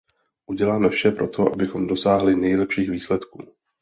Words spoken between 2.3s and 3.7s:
nejlepších výsledků.